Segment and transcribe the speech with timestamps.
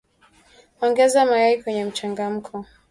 [0.83, 2.53] Ongeza mayai kwenye mchanganyiko